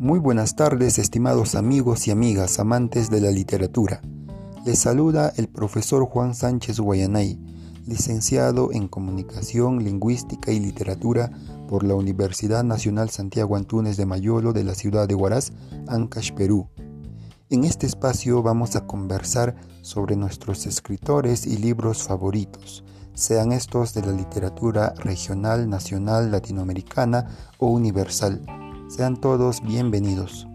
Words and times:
Muy 0.00 0.20
buenas 0.20 0.54
tardes, 0.54 0.96
estimados 1.00 1.56
amigos 1.56 2.06
y 2.06 2.12
amigas 2.12 2.60
amantes 2.60 3.10
de 3.10 3.20
la 3.20 3.32
literatura. 3.32 4.00
Les 4.64 4.78
saluda 4.78 5.32
el 5.36 5.48
profesor 5.48 6.04
Juan 6.04 6.36
Sánchez 6.36 6.78
Guayanay, 6.78 7.36
licenciado 7.84 8.70
en 8.70 8.86
Comunicación, 8.86 9.82
Lingüística 9.82 10.52
y 10.52 10.60
Literatura 10.60 11.32
por 11.66 11.82
la 11.82 11.96
Universidad 11.96 12.62
Nacional 12.62 13.10
Santiago 13.10 13.56
Antúnez 13.56 13.96
de 13.96 14.06
Mayolo 14.06 14.52
de 14.52 14.62
la 14.62 14.76
ciudad 14.76 15.08
de 15.08 15.16
Huaraz, 15.16 15.50
Ancash, 15.88 16.32
Perú. 16.32 16.68
En 17.50 17.64
este 17.64 17.86
espacio 17.86 18.40
vamos 18.40 18.76
a 18.76 18.86
conversar 18.86 19.56
sobre 19.82 20.14
nuestros 20.14 20.64
escritores 20.66 21.44
y 21.44 21.56
libros 21.56 22.04
favoritos, 22.04 22.84
sean 23.14 23.50
estos 23.50 23.94
de 23.94 24.02
la 24.02 24.12
literatura 24.12 24.94
regional, 24.98 25.68
nacional, 25.68 26.30
latinoamericana 26.30 27.26
o 27.58 27.66
universal. 27.66 28.57
Sean 28.88 29.16
todos 29.16 29.60
bienvenidos. 29.62 30.46